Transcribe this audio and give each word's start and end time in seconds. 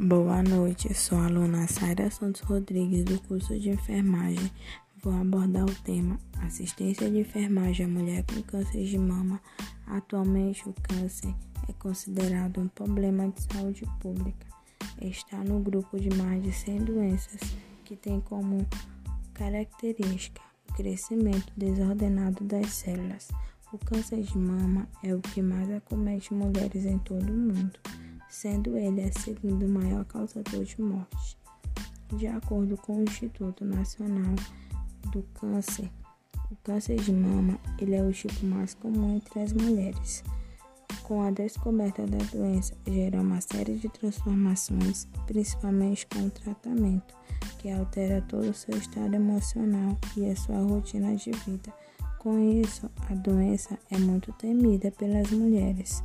Boa 0.00 0.44
noite, 0.44 0.94
sou 0.94 1.18
a 1.18 1.26
aluna 1.26 1.66
Saira 1.66 2.08
Santos 2.08 2.40
Rodrigues 2.42 3.02
do 3.02 3.20
curso 3.22 3.58
de 3.58 3.70
enfermagem. 3.70 4.48
Vou 5.02 5.12
abordar 5.12 5.64
o 5.64 5.74
tema 5.82 6.16
assistência 6.40 7.10
de 7.10 7.18
enfermagem 7.18 7.84
à 7.84 7.88
mulher 7.88 8.24
com 8.24 8.40
câncer 8.42 8.84
de 8.84 8.96
mama. 8.96 9.40
Atualmente, 9.88 10.68
o 10.68 10.74
câncer 10.80 11.34
é 11.68 11.72
considerado 11.72 12.60
um 12.60 12.68
problema 12.68 13.28
de 13.28 13.42
saúde 13.52 13.82
pública. 13.98 14.46
Está 15.02 15.38
no 15.38 15.58
grupo 15.58 15.98
de 15.98 16.10
mais 16.10 16.44
de 16.44 16.52
100 16.52 16.84
doenças 16.84 17.40
que 17.84 17.96
tem 17.96 18.20
como 18.20 18.64
característica 19.34 20.40
o 20.70 20.74
crescimento 20.74 21.52
desordenado 21.56 22.44
das 22.44 22.68
células. 22.68 23.26
O 23.72 23.78
câncer 23.78 24.22
de 24.22 24.38
mama 24.38 24.88
é 25.02 25.12
o 25.12 25.20
que 25.20 25.42
mais 25.42 25.68
acomete 25.72 26.32
mulheres 26.32 26.86
em 26.86 26.98
todo 26.98 27.28
o 27.28 27.36
mundo 27.36 27.80
sendo 28.28 28.76
ele 28.76 29.02
a 29.02 29.12
segunda 29.12 29.66
maior 29.66 30.04
causador 30.04 30.64
de 30.64 30.80
morte. 30.80 31.36
De 32.16 32.26
acordo 32.26 32.76
com 32.76 32.98
o 32.98 33.02
Instituto 33.02 33.64
Nacional 33.64 34.34
do 35.12 35.22
Câncer, 35.34 35.90
o 36.50 36.56
câncer 36.64 36.96
de 36.96 37.12
mama 37.12 37.58
ele 37.78 37.94
é 37.94 38.02
o 38.02 38.12
tipo 38.12 38.46
mais 38.46 38.72
comum 38.74 39.16
entre 39.16 39.40
as 39.40 39.52
mulheres. 39.52 40.24
Com 41.02 41.22
a 41.22 41.30
descoberta 41.30 42.06
da 42.06 42.18
doença, 42.18 42.74
gera 42.86 43.20
uma 43.20 43.40
série 43.40 43.76
de 43.76 43.88
transformações, 43.88 45.06
principalmente 45.26 46.06
com 46.06 46.26
o 46.26 46.30
tratamento, 46.30 47.14
que 47.58 47.70
altera 47.70 48.22
todo 48.22 48.50
o 48.50 48.54
seu 48.54 48.76
estado 48.76 49.14
emocional 49.14 49.96
e 50.16 50.30
a 50.30 50.36
sua 50.36 50.58
rotina 50.58 51.14
de 51.16 51.30
vida. 51.30 51.72
Com 52.18 52.38
isso, 52.38 52.90
a 53.08 53.14
doença 53.14 53.78
é 53.90 53.98
muito 53.98 54.32
temida 54.32 54.90
pelas 54.90 55.30
mulheres. 55.30 56.02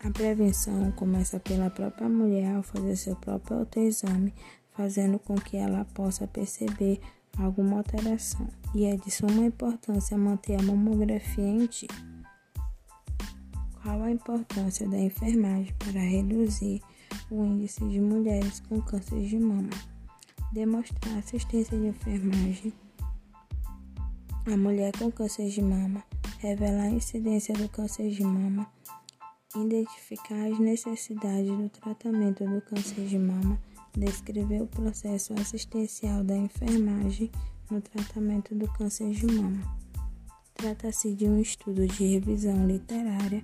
A 0.00 0.10
prevenção 0.12 0.92
começa 0.92 1.40
pela 1.40 1.68
própria 1.68 2.08
mulher 2.08 2.54
ao 2.54 2.62
fazer 2.62 2.94
seu 2.94 3.16
próprio 3.16 3.58
autoexame, 3.58 4.32
fazendo 4.70 5.18
com 5.18 5.34
que 5.34 5.56
ela 5.56 5.84
possa 5.86 6.24
perceber 6.24 7.00
alguma 7.36 7.78
alteração. 7.78 8.46
E 8.76 8.84
é 8.84 8.96
de 8.96 9.10
suma 9.10 9.44
importância 9.44 10.16
manter 10.16 10.54
a 10.54 10.62
mamografia 10.62 11.44
em 11.44 11.66
dia. 11.66 11.88
Qual 13.82 14.00
a 14.02 14.10
importância 14.10 14.88
da 14.88 14.98
enfermagem 14.98 15.74
para 15.80 16.00
reduzir 16.00 16.80
o 17.28 17.44
índice 17.44 17.84
de 17.88 18.00
mulheres 18.00 18.60
com 18.60 18.80
câncer 18.80 19.20
de 19.20 19.36
mama? 19.36 19.70
Demonstrar 20.52 21.18
assistência 21.18 21.76
de 21.76 21.88
enfermagem 21.88 22.72
à 24.46 24.56
mulher 24.56 24.92
com 24.96 25.10
câncer 25.10 25.48
de 25.48 25.60
mama, 25.60 26.04
revelar 26.38 26.84
a 26.84 26.90
incidência 26.90 27.52
do 27.54 27.68
câncer 27.68 28.10
de 28.10 28.22
mama 28.22 28.66
identificar 29.56 30.46
as 30.52 30.58
necessidades 30.58 31.50
do 31.50 31.68
tratamento 31.70 32.44
do 32.44 32.60
câncer 32.60 33.06
de 33.06 33.18
mama, 33.18 33.58
descrever 33.96 34.62
o 34.62 34.66
processo 34.66 35.32
assistencial 35.34 36.22
da 36.22 36.36
enfermagem 36.36 37.30
no 37.70 37.80
tratamento 37.80 38.54
do 38.54 38.70
câncer 38.72 39.10
de 39.10 39.26
mama. 39.26 39.78
Trata-se 40.54 41.14
de 41.14 41.26
um 41.26 41.40
estudo 41.40 41.86
de 41.86 42.06
revisão 42.14 42.66
literária. 42.66 43.42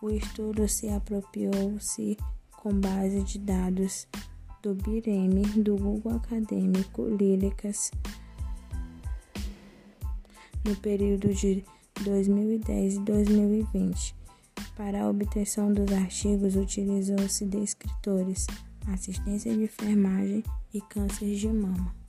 O 0.00 0.10
estudo 0.10 0.66
se 0.68 0.88
apropriou-se 0.88 2.16
com 2.52 2.72
base 2.80 3.22
de 3.22 3.38
dados 3.38 4.06
do 4.62 4.74
BIREM, 4.74 5.42
do 5.62 5.76
Google 5.76 6.16
Acadêmico 6.16 7.06
Líricas, 7.06 7.90
no 10.64 10.76
período 10.76 11.34
de 11.34 11.64
2010 12.02 12.94
e 12.94 13.00
2020. 13.00 14.19
Para 14.80 15.02
a 15.02 15.10
obtenção 15.10 15.70
dos 15.70 15.92
artigos, 15.92 16.56
utilizou-se 16.56 17.44
de 17.44 17.58
escritores, 17.58 18.46
assistência 18.86 19.54
de 19.54 19.64
enfermagem 19.64 20.42
e 20.72 20.80
câncer 20.80 21.34
de 21.36 21.48
mama. 21.48 21.99